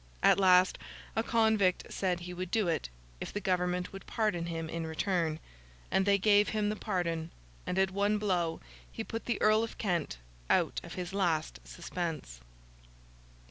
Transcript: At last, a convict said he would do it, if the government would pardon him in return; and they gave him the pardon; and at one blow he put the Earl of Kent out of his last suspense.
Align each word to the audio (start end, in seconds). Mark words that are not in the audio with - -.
At 0.23 0.39
last, 0.39 0.79
a 1.15 1.21
convict 1.21 1.85
said 1.93 2.21
he 2.21 2.33
would 2.33 2.49
do 2.49 2.67
it, 2.67 2.89
if 3.19 3.31
the 3.31 3.39
government 3.39 3.93
would 3.93 4.07
pardon 4.07 4.47
him 4.47 4.67
in 4.67 4.87
return; 4.87 5.39
and 5.91 6.07
they 6.07 6.17
gave 6.17 6.49
him 6.49 6.69
the 6.69 6.75
pardon; 6.75 7.29
and 7.67 7.77
at 7.77 7.91
one 7.91 8.17
blow 8.17 8.61
he 8.91 9.03
put 9.03 9.25
the 9.25 9.39
Earl 9.39 9.63
of 9.63 9.77
Kent 9.77 10.17
out 10.49 10.81
of 10.83 10.95
his 10.95 11.13
last 11.13 11.59
suspense. 11.65 12.39